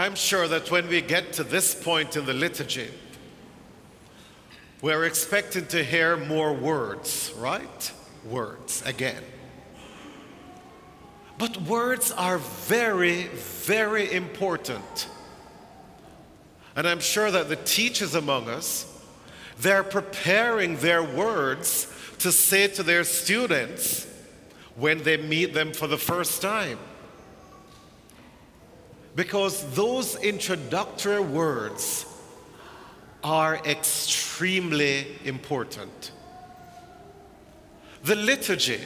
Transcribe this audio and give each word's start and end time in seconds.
I'm 0.00 0.14
sure 0.14 0.48
that 0.48 0.70
when 0.70 0.88
we 0.88 1.02
get 1.02 1.34
to 1.34 1.44
this 1.44 1.74
point 1.74 2.16
in 2.16 2.24
the 2.24 2.32
liturgy, 2.32 2.88
we're 4.80 5.04
expecting 5.04 5.66
to 5.66 5.84
hear 5.84 6.16
more 6.16 6.54
words, 6.54 7.34
right? 7.36 7.92
Words 8.24 8.82
again. 8.86 9.22
But 11.36 11.54
words 11.60 12.12
are 12.12 12.38
very, 12.38 13.24
very 13.26 14.10
important. 14.10 15.06
And 16.74 16.88
I'm 16.88 17.00
sure 17.00 17.30
that 17.30 17.50
the 17.50 17.56
teachers 17.56 18.14
among 18.14 18.48
us, 18.48 18.86
they're 19.58 19.84
preparing 19.84 20.76
their 20.76 21.02
words 21.02 21.92
to 22.20 22.32
say 22.32 22.68
to 22.68 22.82
their 22.82 23.04
students 23.04 24.06
when 24.76 25.02
they 25.02 25.18
meet 25.18 25.52
them 25.52 25.74
for 25.74 25.86
the 25.86 25.98
first 25.98 26.40
time. 26.40 26.78
Because 29.16 29.64
those 29.74 30.16
introductory 30.16 31.20
words 31.20 32.06
are 33.22 33.56
extremely 33.66 35.06
important. 35.24 36.12
The 38.04 38.16
liturgy 38.16 38.80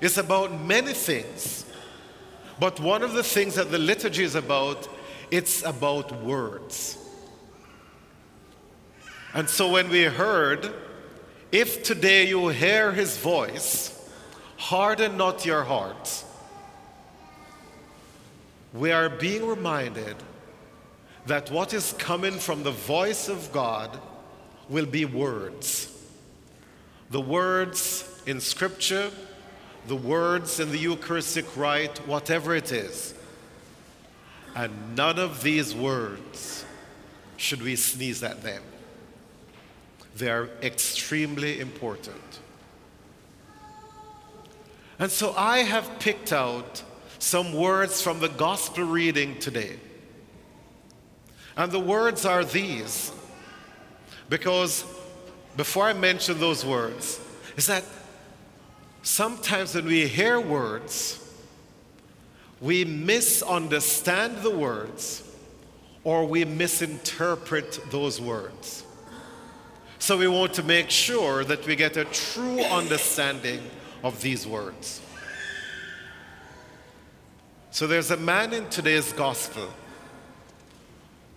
is 0.00 0.18
about 0.18 0.60
many 0.60 0.92
things, 0.92 1.64
but 2.58 2.80
one 2.80 3.02
of 3.02 3.12
the 3.12 3.22
things 3.22 3.54
that 3.54 3.70
the 3.70 3.78
liturgy 3.78 4.24
is 4.24 4.34
about, 4.34 4.88
it's 5.30 5.64
about 5.64 6.22
words. 6.22 6.98
And 9.34 9.48
so 9.48 9.70
when 9.70 9.90
we 9.90 10.04
heard, 10.04 10.72
if 11.52 11.82
today 11.82 12.28
you 12.28 12.48
hear 12.48 12.92
his 12.92 13.16
voice, 13.18 13.94
harden 14.56 15.16
not 15.16 15.46
your 15.46 15.62
hearts, 15.62 16.17
we 18.72 18.92
are 18.92 19.08
being 19.08 19.46
reminded 19.46 20.16
that 21.26 21.50
what 21.50 21.74
is 21.74 21.94
coming 21.98 22.38
from 22.38 22.62
the 22.62 22.70
voice 22.70 23.28
of 23.28 23.52
God 23.52 23.98
will 24.68 24.86
be 24.86 25.04
words. 25.04 25.94
The 27.10 27.20
words 27.20 28.22
in 28.26 28.40
Scripture, 28.40 29.10
the 29.86 29.96
words 29.96 30.60
in 30.60 30.70
the 30.70 30.78
Eucharistic 30.78 31.56
rite, 31.56 31.98
whatever 32.06 32.54
it 32.54 32.72
is. 32.72 33.14
And 34.54 34.96
none 34.96 35.18
of 35.18 35.42
these 35.42 35.74
words 35.74 36.64
should 37.36 37.62
we 37.62 37.76
sneeze 37.76 38.22
at 38.22 38.42
them. 38.42 38.62
They 40.16 40.30
are 40.30 40.48
extremely 40.62 41.60
important. 41.60 42.40
And 44.98 45.10
so 45.10 45.32
I 45.36 45.58
have 45.58 46.00
picked 46.00 46.32
out 46.32 46.82
some 47.18 47.52
words 47.52 48.00
from 48.00 48.20
the 48.20 48.28
gospel 48.28 48.84
reading 48.84 49.38
today. 49.38 49.78
And 51.56 51.72
the 51.72 51.80
words 51.80 52.24
are 52.24 52.44
these, 52.44 53.12
because 54.28 54.84
before 55.56 55.86
I 55.86 55.92
mention 55.92 56.38
those 56.38 56.64
words, 56.64 57.20
is 57.56 57.66
that 57.66 57.84
sometimes 59.02 59.74
when 59.74 59.86
we 59.86 60.06
hear 60.06 60.40
words, 60.40 61.18
we 62.60 62.84
misunderstand 62.84 64.38
the 64.38 64.50
words 64.50 65.24
or 66.04 66.24
we 66.26 66.44
misinterpret 66.44 67.80
those 67.90 68.20
words. 68.20 68.84
So 69.98 70.16
we 70.16 70.28
want 70.28 70.54
to 70.54 70.62
make 70.62 70.90
sure 70.90 71.44
that 71.44 71.66
we 71.66 71.74
get 71.74 71.96
a 71.96 72.04
true 72.04 72.60
understanding 72.60 73.60
of 74.04 74.22
these 74.22 74.46
words. 74.46 75.00
So 77.70 77.86
there's 77.86 78.10
a 78.10 78.16
man 78.16 78.52
in 78.52 78.68
today's 78.68 79.12
gospel 79.12 79.68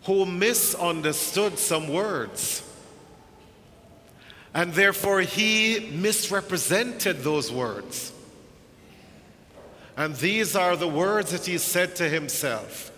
who 0.05 0.25
misunderstood 0.25 1.59
some 1.59 1.87
words. 1.87 2.67
And 4.53 4.73
therefore, 4.73 5.21
he 5.21 5.91
misrepresented 5.93 7.19
those 7.19 7.51
words. 7.51 8.11
And 9.95 10.15
these 10.15 10.55
are 10.55 10.75
the 10.75 10.87
words 10.87 11.31
that 11.31 11.45
he 11.45 11.57
said 11.57 11.95
to 11.97 12.09
himself 12.09 12.91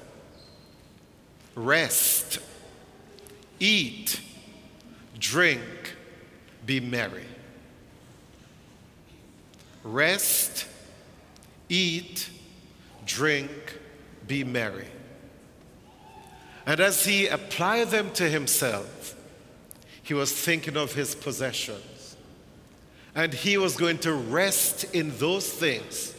Rest, 1.55 2.39
eat, 3.59 4.19
drink, 5.19 5.61
be 6.65 6.79
merry. 6.79 7.25
Rest, 9.83 10.65
eat, 11.69 12.29
drink, 13.05 13.79
be 14.27 14.43
merry. 14.43 14.87
And 16.65 16.79
as 16.79 17.05
he 17.05 17.27
applied 17.27 17.89
them 17.89 18.11
to 18.11 18.29
himself, 18.29 19.15
he 20.01 20.13
was 20.13 20.31
thinking 20.31 20.77
of 20.77 20.93
his 20.93 21.15
possessions. 21.15 22.15
And 23.15 23.33
he 23.33 23.57
was 23.57 23.75
going 23.75 23.99
to 23.99 24.13
rest 24.13 24.85
in 24.95 25.15
those 25.17 25.47
things. 25.47 26.15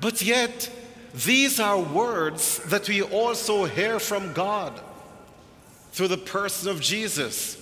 But 0.00 0.22
yet, 0.22 0.70
these 1.14 1.58
are 1.58 1.78
words 1.78 2.58
that 2.66 2.88
we 2.88 3.02
also 3.02 3.64
hear 3.64 3.98
from 3.98 4.32
God 4.32 4.80
through 5.92 6.08
the 6.08 6.18
person 6.18 6.70
of 6.70 6.80
Jesus. 6.80 7.56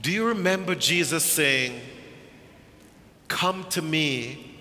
Do 0.00 0.10
you 0.10 0.28
remember 0.28 0.74
Jesus 0.74 1.24
saying, 1.24 1.80
Come 3.36 3.64
to 3.64 3.82
me, 3.82 4.56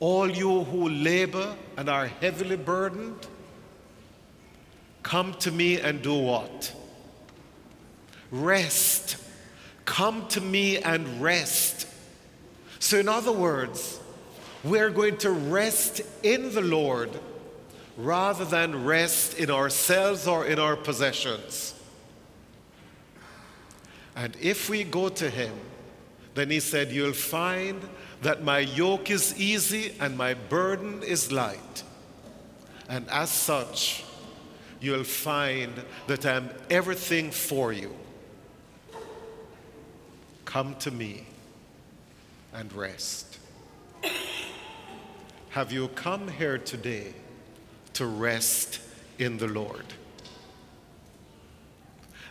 all 0.00 0.28
you 0.28 0.64
who 0.64 0.88
labor 0.88 1.54
and 1.76 1.88
are 1.88 2.08
heavily 2.08 2.56
burdened? 2.56 3.28
Come 5.04 5.34
to 5.34 5.52
me 5.52 5.80
and 5.80 6.02
do 6.02 6.14
what? 6.14 6.74
Rest. 8.32 9.18
Come 9.84 10.26
to 10.30 10.40
me 10.40 10.78
and 10.78 11.22
rest. 11.22 11.86
So, 12.80 12.98
in 12.98 13.08
other 13.08 13.30
words, 13.30 14.00
we're 14.64 14.90
going 14.90 15.18
to 15.18 15.30
rest 15.30 16.00
in 16.24 16.52
the 16.52 16.60
Lord 16.60 17.10
rather 17.96 18.44
than 18.44 18.84
rest 18.84 19.38
in 19.38 19.48
ourselves 19.48 20.26
or 20.26 20.44
in 20.44 20.58
our 20.58 20.74
possessions. 20.74 21.72
And 24.16 24.36
if 24.40 24.68
we 24.68 24.82
go 24.82 25.08
to 25.08 25.30
Him, 25.30 25.54
then 26.38 26.50
He 26.50 26.60
said, 26.60 26.92
You'll 26.92 27.12
find 27.12 27.80
that 28.22 28.42
my 28.42 28.60
yoke 28.60 29.10
is 29.10 29.38
easy 29.38 29.92
and 30.00 30.16
my 30.16 30.34
burden 30.34 31.02
is 31.02 31.32
light. 31.32 31.82
And 32.88 33.08
as 33.10 33.30
such, 33.30 34.04
you'll 34.80 35.04
find 35.04 35.72
that 36.06 36.24
I'm 36.24 36.50
everything 36.70 37.30
for 37.30 37.72
you. 37.72 37.94
Come 40.44 40.74
to 40.76 40.90
me 40.90 41.26
and 42.54 42.72
rest. 42.72 43.38
Have 45.50 45.72
you 45.72 45.88
come 45.88 46.28
here 46.28 46.58
today 46.58 47.14
to 47.94 48.06
rest 48.06 48.80
in 49.18 49.38
the 49.38 49.48
Lord? 49.48 49.84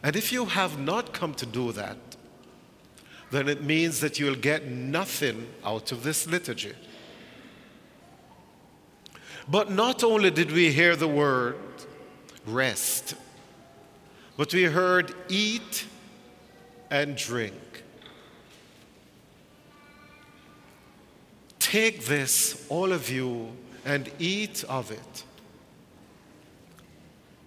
And 0.02 0.16
if 0.16 0.32
you 0.32 0.46
have 0.46 0.80
not 0.80 1.14
come 1.14 1.34
to 1.36 1.46
do 1.46 1.72
that, 1.74 1.98
then 3.32 3.50
it 3.50 3.62
means 3.62 4.00
that 4.00 4.20
you'll 4.20 4.36
get 4.36 4.68
nothing 4.68 5.48
out 5.64 5.92
of 5.92 6.04
this 6.04 6.28
liturgy. 6.28 6.74
But 9.50 9.72
not 9.72 10.04
only 10.04 10.32
did 10.32 10.52
we 10.52 10.72
hear 10.72 10.96
the 10.96 11.08
word 11.08 11.56
rest, 12.46 13.16
but 14.36 14.54
we 14.54 14.64
heard 14.64 15.14
eat 15.30 15.86
and 16.90 17.16
drink. 17.16 17.54
Take 21.60 22.06
this, 22.06 22.66
all 22.70 22.94
of 22.94 23.10
you, 23.10 23.52
and 23.86 24.10
eat 24.20 24.64
of 24.70 24.92
it. 24.92 25.24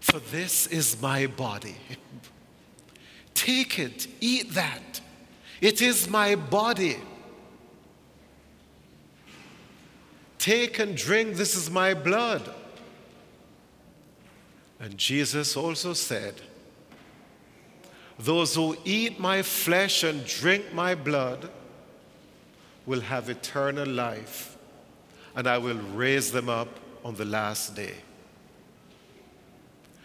For 0.01 0.19
this 0.19 0.67
is 0.67 1.01
my 1.01 1.27
body. 1.27 1.77
Take 3.35 3.79
it, 3.79 4.07
eat 4.21 4.53
that. 4.53 5.01
It 5.61 5.83
is 5.83 6.09
my 6.09 6.35
body. 6.35 6.97
Take 10.39 10.79
and 10.79 10.97
drink, 10.97 11.37
this 11.37 11.55
is 11.55 11.71
my 11.71 11.93
blood. 11.93 12.43
And 14.79 14.97
Jesus 14.97 15.57
also 15.57 15.93
said, 15.93 16.41
Those 18.19 18.55
who 18.55 18.77
eat 18.85 19.21
my 19.21 19.43
flesh 19.43 20.03
and 20.03 20.25
drink 20.25 20.73
my 20.73 20.95
blood 20.95 21.51
will 22.87 23.03
have 23.03 23.29
eternal 23.29 23.87
life, 23.87 24.57
and 25.37 25.47
I 25.47 25.59
will 25.59 25.77
raise 25.95 26.33
them 26.33 26.49
up 26.49 26.69
on 27.05 27.15
the 27.17 27.27
last 27.27 27.77
day. 27.77 27.97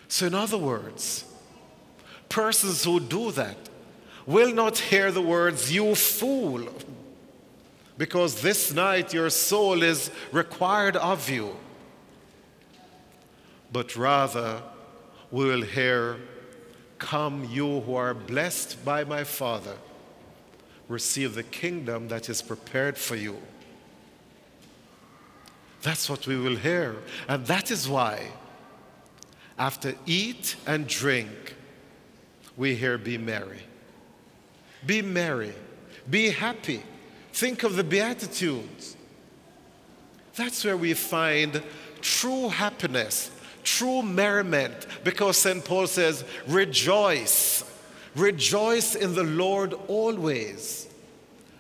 So, 0.09 0.27
in 0.27 0.35
other 0.35 0.57
words, 0.57 1.23
persons 2.27 2.83
who 2.83 2.99
do 2.99 3.31
that 3.31 3.57
will 4.25 4.53
not 4.53 4.77
hear 4.77 5.11
the 5.11 5.21
words, 5.21 5.71
You 5.73 5.95
fool, 5.95 6.67
because 7.97 8.41
this 8.41 8.73
night 8.73 9.13
your 9.13 9.29
soul 9.29 9.83
is 9.83 10.11
required 10.31 10.95
of 10.97 11.29
you. 11.29 11.55
but 13.71 13.95
rather 13.95 14.61
we 15.31 15.45
will 15.45 15.63
hear, 15.63 16.17
Come, 16.97 17.43
you 17.51 17.81
who 17.81 17.95
are 17.95 18.13
blessed 18.13 18.83
by 18.85 19.03
my 19.03 19.25
Father, 19.25 19.75
receive 20.87 21.35
the 21.35 21.43
kingdom 21.43 22.07
that 22.07 22.29
is 22.29 22.41
prepared 22.41 22.97
for 22.97 23.17
you. 23.17 23.37
That's 25.81 26.09
what 26.09 26.25
we 26.25 26.37
will 26.37 26.55
hear. 26.55 26.95
And 27.27 27.45
that 27.47 27.69
is 27.69 27.87
why, 27.89 28.31
after 29.59 29.93
eat 30.05 30.55
and 30.65 30.87
drink, 30.87 31.55
we 32.55 32.75
hear, 32.75 32.97
Be 32.97 33.17
merry. 33.17 33.63
Be 34.85 35.01
merry. 35.01 35.53
Be 36.09 36.29
happy. 36.29 36.83
Think 37.33 37.63
of 37.63 37.75
the 37.75 37.83
Beatitudes. 37.83 38.95
That's 40.35 40.63
where 40.63 40.77
we 40.77 40.93
find 40.93 41.63
true 42.01 42.49
happiness, 42.49 43.31
true 43.63 44.01
merriment, 44.01 44.87
because 45.03 45.37
St. 45.37 45.63
Paul 45.63 45.87
says, 45.87 46.23
Rejoice. 46.47 47.63
Rejoice 48.15 48.95
in 48.95 49.15
the 49.15 49.23
Lord 49.23 49.73
always. 49.87 50.87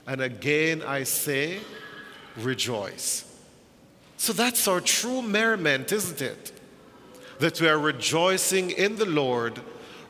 And 0.07 0.21
again 0.21 0.83
I 0.83 1.03
say, 1.03 1.59
Rejoice. 2.37 3.25
So 4.17 4.33
that's 4.33 4.67
our 4.67 4.81
true 4.81 5.21
merriment, 5.21 5.91
isn't 5.91 6.21
it? 6.21 6.51
That 7.39 7.59
we 7.59 7.67
are 7.67 7.79
rejoicing 7.79 8.71
in 8.71 8.95
the 8.95 9.05
Lord 9.05 9.59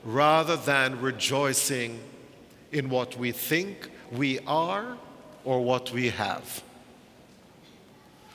rather 0.03 0.55
than 0.55 1.01
rejoicing 1.01 1.99
in 2.71 2.89
what 2.89 3.17
we 3.17 3.31
think 3.31 3.89
we 4.11 4.39
are 4.47 4.97
or 5.43 5.63
what 5.63 5.91
we 5.91 6.09
have. 6.09 6.63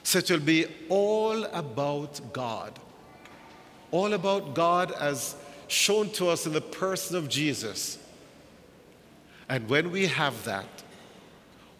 So 0.03 0.19
it 0.19 0.31
will 0.31 0.41
be 0.41 0.67
all 0.89 1.45
about 1.45 2.21
God. 2.33 2.79
All 3.91 4.13
about 4.13 4.55
God 4.55 4.93
as 4.93 5.37
shown 5.69 6.11
to 6.11 6.29
us 6.29 6.47
in 6.47 6.53
the 6.53 6.61
person 6.61 7.17
of 7.17 7.29
Jesus. 7.29 7.99
And 9.49 9.69
when 9.69 9.91
we 9.91 10.07
have 10.07 10.45
that, 10.45 10.69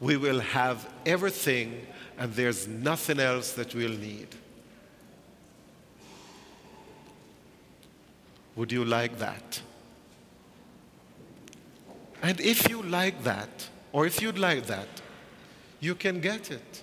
we 0.01 0.17
will 0.17 0.41
have 0.41 0.89
everything, 1.05 1.87
and 2.19 2.33
there's 2.35 2.67
nothing 2.67 3.21
else 3.21 3.53
that 3.53 3.75
we'll 3.75 3.91
need. 3.91 4.29
Would 8.57 8.73
you 8.73 8.85
like 8.85 9.19
that? 9.19 9.61
And 12.23 12.41
if 12.41 12.69
you 12.69 12.83
like 12.83 13.23
that, 13.25 13.69
or 13.93 14.07
if 14.07 14.21
you'd 14.21 14.39
like 14.39 14.67
that, 14.67 14.89
you 15.81 15.95
can 15.95 16.21
get 16.21 16.51
it. 16.51 16.83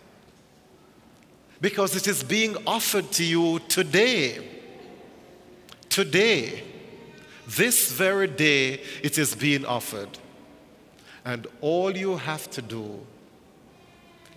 Because 1.61 1.95
it 1.95 2.07
is 2.07 2.23
being 2.23 2.55
offered 2.65 3.11
to 3.13 3.23
you 3.23 3.59
today. 3.67 4.47
Today. 5.89 6.63
This 7.47 7.91
very 7.91 8.27
day, 8.27 8.81
it 9.01 9.17
is 9.17 9.33
being 9.33 9.65
offered. 9.65 10.09
And 11.23 11.47
all 11.61 11.95
you 11.95 12.17
have 12.17 12.49
to 12.51 12.61
do 12.61 12.99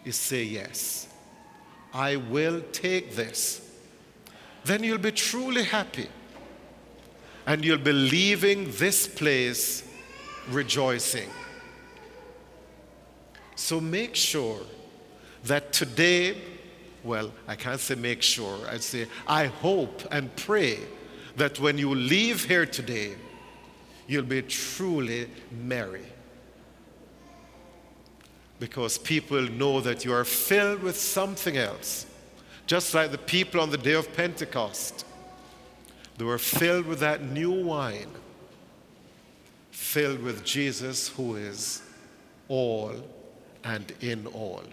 is 0.04 0.16
say, 0.16 0.44
Yes, 0.44 1.08
I 1.92 2.16
will 2.16 2.62
take 2.72 3.16
this. 3.16 3.66
Then 4.64 4.84
you'll 4.84 4.98
be 4.98 5.12
truly 5.12 5.64
happy. 5.64 6.08
And 7.46 7.64
you'll 7.64 7.78
be 7.78 7.92
leaving 7.92 8.70
this 8.72 9.08
place 9.08 9.89
rejoicing. 10.48 11.28
So 13.54 13.80
make 13.80 14.16
sure 14.16 14.60
that 15.44 15.72
today, 15.72 16.36
well, 17.04 17.30
I 17.46 17.56
can't 17.56 17.80
say 17.80 17.94
make 17.94 18.22
sure, 18.22 18.58
I'd 18.68 18.82
say 18.82 19.06
I 19.26 19.46
hope 19.46 20.02
and 20.10 20.34
pray 20.36 20.78
that 21.36 21.60
when 21.60 21.78
you 21.78 21.94
leave 21.94 22.44
here 22.44 22.66
today, 22.66 23.14
you'll 24.06 24.24
be 24.24 24.42
truly 24.42 25.28
merry. 25.50 26.06
Because 28.58 28.98
people 28.98 29.42
know 29.42 29.80
that 29.80 30.04
you 30.04 30.12
are 30.12 30.24
filled 30.24 30.82
with 30.82 30.96
something 30.96 31.56
else. 31.56 32.06
Just 32.66 32.92
like 32.94 33.10
the 33.10 33.18
people 33.18 33.60
on 33.60 33.70
the 33.70 33.78
day 33.78 33.94
of 33.94 34.12
Pentecost, 34.14 35.06
they 36.18 36.24
were 36.24 36.38
filled 36.38 36.86
with 36.86 37.00
that 37.00 37.22
new 37.22 37.50
wine 37.50 38.10
filled 39.70 40.20
with 40.20 40.44
Jesus, 40.44 41.08
who 41.08 41.36
is 41.36 41.82
all 42.48 42.94
and 43.64 43.92
in 44.00 44.26
all. 44.28 44.64